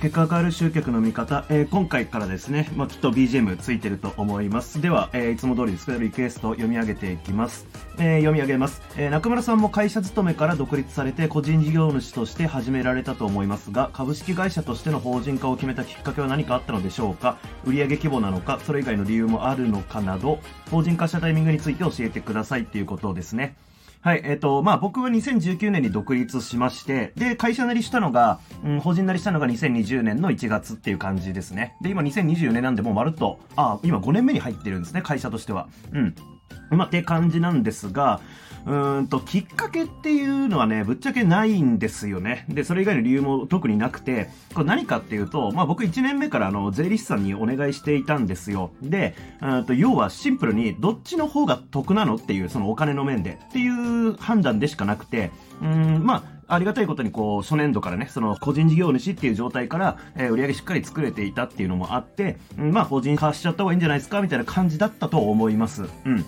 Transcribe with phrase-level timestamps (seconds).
[0.00, 4.80] 結果が変わる集客の見方、えー、今回からですね、まあ、きっと BGM ついてると思います。
[4.80, 7.66] では、えー、いつも通りですけど、リクエストを読み上げていきます。
[7.98, 17.36] えー、読み上げます、え、中村さんも会社勤めから独立されて個人事業主として始められたと思いますが、株式会社としての法人化を決めたきっかけは何かあったのでしょうか？
[17.64, 20.38] 売上規模なのか、それ以外の理由もあるのかなど、
[20.70, 23.56] 法人化したタイミングについて教えてくださいっていうことですね。
[24.00, 31.76] はい、えっ、ー、と、まあ、僕は2019年に独立しまして、で、会社なりしたのが、うん、法人なりしたのが2020年の1月っていう感じですね。
[31.82, 35.68] で、今2024年なんでもうまるっと、あ、今5年目に入ってるんですね、会社としては。
[35.92, 36.14] うん。
[36.70, 38.20] まあ、って感じなんですが、
[38.66, 42.44] うんと、きっかけっていうのはね、ぶっちゃけないんですよね。
[42.48, 48.70] で、それ以外の理由も特になくて、これ何かっていうと、まあ僕1年目からあの、税理士さんにお願いしていたんですよ。
[48.82, 55.30] で、うんと、要はシンプルに、どっちの方が得なのっていう、そのお金の面で、っていう判断でしかなくて、
[55.62, 65.84] うん、まあ、ありがたいことにこう、初年度からね、その個人事業主っていう状態から、えー、売上しっかり作れていたっていうのもあって、うん、まあ、法人化しちゃった方がいいんじゃないですかみたいな感じだったと思います。
[66.04, 66.24] うん。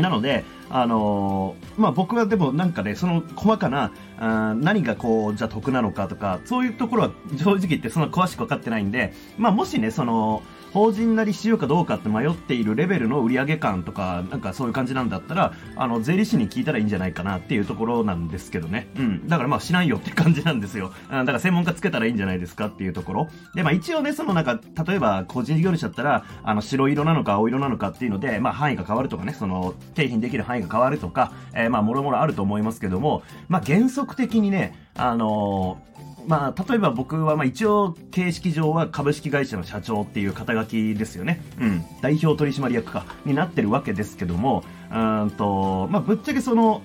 [0.00, 10.42] なので、あのー、まあ、僕はでもなんかね、その細かな、あ何がこう、じゃ得なのかとか、そういうところは正直言ってそんな詳しく分かってないんで、まあ、もしね、その、
[10.72, 18.88] 法人なりしようかどうかって迷っているレベルの売上感とか、なんかそういう感じなんだったら、あの、税理士に聞いたらいいんじゃないかなっていうところなんですけどね。
[18.96, 19.28] うん。
[19.28, 20.92] だからまあしないよって感じなんですよ。
[21.10, 23.28] だから専門家つけたらいいんじゃないですかっていうところ。
[23.54, 35.90] で、まあ一応ね、そのなんか、例えば個人事業主だったら、あの、白色なのか青色なのかっていうので、まあ範囲が変わるとかね、その、景品できる範囲が変わるとか、えー、まあもろもろあると思いますけども、まあ原則的にね、あのー
[36.26, 41.42] まあ、例えば僕は、まあ、一応、形式上は株式会社の社長っていう肩書きですよね。
[41.60, 41.84] うん。
[42.02, 46.82] 代表取締役か、になってるわけですけども、うんと、まあ、ぶっちゃけその、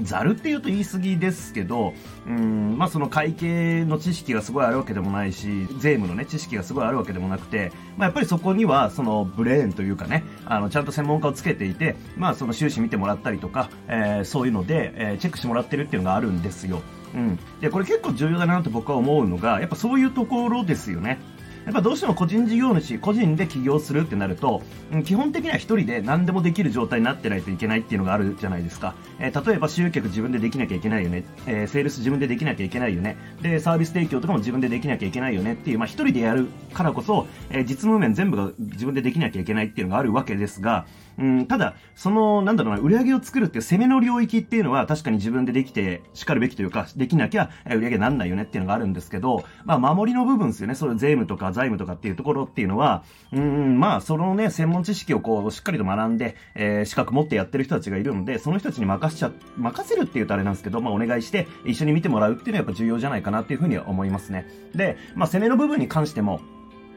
[0.00, 1.92] ざるって言うと言い過ぎですけど、
[2.26, 16.80] うん、まあその会計の知識がすごいあるわけでもないし、税務のね、知識がすごいあるわけでもなくて、まあやっぱりそこにはそのブレーンというかね、あの、ちゃんと専門家をつけていて、まあその収支見てもらったりとか、えー、そういうので、えー、チェックしてもらってるっていうのがあるんですよ。
[17.14, 17.38] うん。
[17.60, 21.20] で、これ結構重要だなと僕は思うのが、やっぱそういうところですよね。
[21.64, 24.62] やっぱどうしても個人事業主、個人で起業するってなると、
[25.04, 28.94] 基本的には一人で何でもできる状態になってないといけないっていうのがあるじゃないですか。
[29.18, 31.24] えー、例えば集客自分でできなきゃいけないよね。
[31.46, 33.16] えー、セールス自分でできなきゃいけないよね。
[33.40, 40.86] で、サービス提供とかも自分でできなきゃいけないよねっていう、まあ一人でやるからこそ、えー、実務面全部が自分でできなきゃいけないっていうのがあるわけですが、
[41.18, 50.74] うん、ただ、その、なんだろうな、売り上げを作るっていう攻めの領域っていうのは確かに自分でできて、しかるべきというか、できなきゃ売り上げなんないよねっていうのがあるんですけど、まあ、守りの部分ですよね。
[50.74, 64.46] それ税務とか財務とかっていうところっていうのは、うん、まあ、そのね、専門知識をこう、しっかりと学んで、えー、資格持ってやってる人たちがいるので、その人たちに任しちゃ、任せるって言うとあれなんですけど、まあ、お願いして、一緒に見てもらうっていうのはやっぱ重要じゃないかなっていうふうには思いますね。
[64.74, 66.40] で、まあ、攻めの部分に関しても、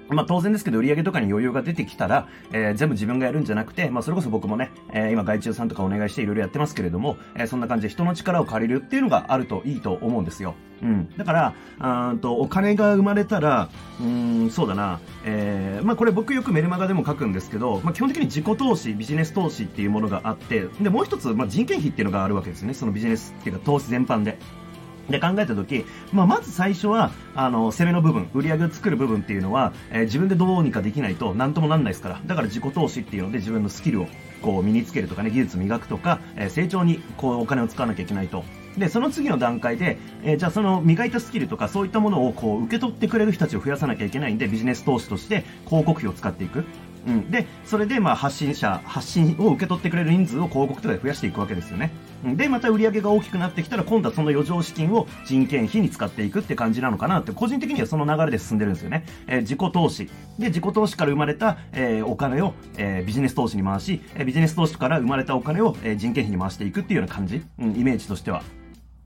[0.09, 10.55] まあ当然ですけど、売り上げとかに余裕が出てきたら、えー、全部自分がやるんじゃなくて、まあそれこそ僕もね、えー、今外注さんとかお願いしていろいろやってますけれども、えー、そんな感じで人の力を借りるっていうのがあるといいと思うんですよ。
[10.81, 11.09] うん。
[11.17, 13.69] だから、うんと、お金が生まれたら、
[14.01, 22.73] うん、そうだな、えー、まあこれ僕よくメルマガでも書くんですけど、まあ基本的に自己投資、ビジネス投資っていうものがあって、で、もう一つ、まあ人件費っていうのがあるわけですね。
[22.73, 24.37] そのビジネスっていうか投資全般で。
[25.09, 32.21] で考えたとき、まあ、まず最初は、あの、攻めの部分、売り上げを作る部分っていうのは、えー、自分でどうにかできないと何ともなんないですから。
[32.25, 34.07] だから自己投資っていうので自分のスキルを
[34.41, 38.43] こう身につけるとかね、技術磨くとか、えー、成長にこうお金を使わなきゃいけないと。
[38.77, 46.65] で、その次の段階で、えー、じゃあその磨いたスキルとかそういったものをこう受け取ってくれる人たちを増やさなきゃいけないんで、ビジネス投資として広告費を使っていく。
[47.07, 47.31] うん。
[47.31, 51.91] で、それでまあ発信者、発信を受け取ってくれる人数を広告とかで増やしていくわけですよね。
[52.23, 59.05] で、また売り上げが大きくなってきたら、今度はその余剰資金を人件費に使っていくって感じなのかなって、個人的にはその流れで進んでるんですよね。
[59.27, 60.09] えー、自己投資。
[60.39, 68.43] で、自己投資から生まれた、えー、お金を、えー、ビジネス投資に回し、え、ビジネス投資から生まれたお金を、え、人件費に回していくっていうような感じ、うん、イメージとしては。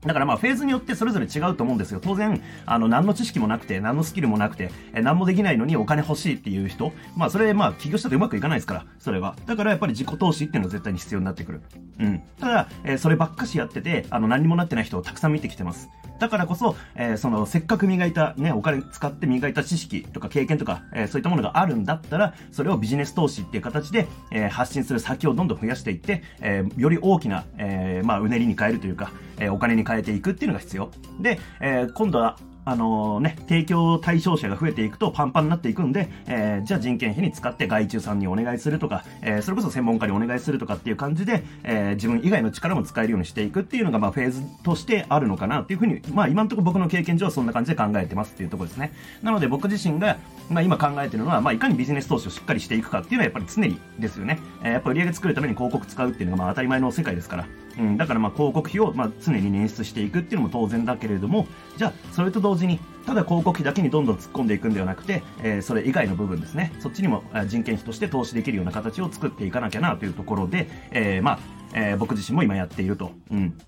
[0.02, 2.00] だからまあフェーズによってそれぞれ違うと思うんですよ。
[2.02, 9.36] 当然、あの、何の知識もなくて、何のスキルもなくて、え何もできないのにお金欲しいっていう人、まあそれまあ起業したとうまくいかないですから、それは。
[9.46, 11.60] だからやっぱり自己投資っていうのは絶対に必要になってくる。
[11.98, 12.22] うん。
[12.40, 15.90] ただ、えー、そればっかしやってて、あの、何にもなってない人をたくさん見てきてます。
[16.20, 30.90] だからこそ、えー、その、せっかく磨いた、ね、お金使って磨いた知識とか経験とか、えー、そういったものがあるんだったら、それをビジネス投資っていう形で、え発信する先をどんどん増やしていって、えより大きな、えまあ、うねりに変えるというか、えお金に変えていくっていうのが必要。
[31.20, 48.92] で、え今度は、あのね、提供対象者が増えていくとパンパンになっていくんで、えー、じゃあ人件費に使って外注さんにお願いするとか、えー、それこそ専門家にお願いするとかっていう感じで、えー、自分以外の力も使えるようにしていくっていうのが、まあ、フェーズとしてあるのかなっていうふうに、まあ、今のところ僕の経験上はそんな感じで考えてますっていうところですね。
[49.22, 50.18] なので僕自身が、
[50.50, 54.38] まあ、今考えてるのは、まあ、いかにビジネス投資をしっかりしていくかっていうのはやっぱり常にですよね。
[54.62, 57.46] えー、やっぱ売上作るために広告使うっていうのがまあ当たり前の世界ですから。
[57.78, 61.46] うん、だからまあ広告費をまあ常に捻出していくっていうのも当然だけれども、
[61.76, 71.38] じゃあそれと同時に、ただ広告費だけにどんどん突っ込んでいくんではなくて、えー、それ以外の部分ですね、そっちにも人件費として投資できるような形を作っていかなきゃなというところで、えー、まあ、
[71.74, 73.12] えー、僕自身も今やっていると。
[73.30, 73.58] うん。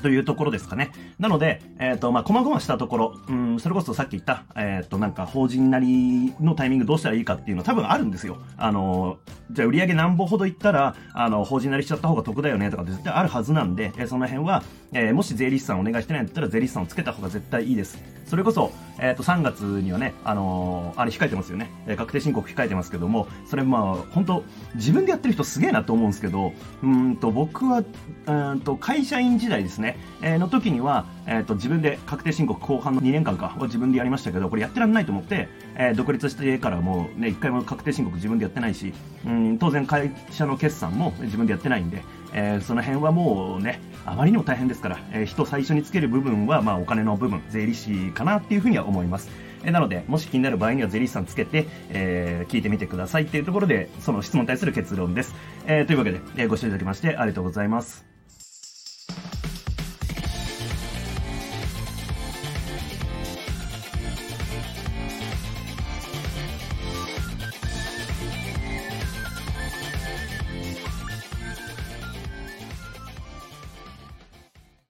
[0.00, 0.90] というところですかね。
[1.18, 8.38] なので、えっ、ー、と、まあ、細々したところ、うん、それこそさっき言った、えっ、ー、と、なんか、法人なりのタイミングどうしたらいいかっていうの多分あるんですよ。
[8.56, 9.18] あの、
[9.50, 14.62] じゃあ売上何歩ほどいったら、あの、法人なりしちゃった方が得だよねとか絶対あるはずなんで、えー、その辺は、
[14.92, 17.98] え、もし税理士さんお願いしてないんだったら税理士さんをつけた方が絶対いいです。
[18.26, 21.70] それこそ、えっ、と、3月にはね、あの、あれ控えてますよね。
[21.88, 24.44] え、確定申告控えてますけども、それまあ、本当
[24.76, 26.52] 自分でやってる人すげえなと思うんですけど、
[26.82, 27.82] うんと、僕は、
[28.26, 29.89] うんと、会社員時代ですね、
[30.22, 38.92] えー、の時には、えっ、と、自分で確定申告後半の2年間かは自分でやりましたけど、これやってらんないと思って、え独立してからもうね、一回も確定申告自分でやってないし、
[39.26, 42.02] うん、当然会社の決算も自分でやってないんで、
[42.32, 49.30] えー、その辺はもうね、あまりにも大変ですから、え、人最初につける部分は、まあ、お金の部分、税理士かなっていうふうには思います。
[49.64, 55.34] え、なので、もし気になる場合には税理士さんつけて、えー、聞いてみてくださいっていうところで、その質問に対する結論です。
[55.66, 58.09] えー、というわけで、えー、ご視聴いただきましてありがとうございます。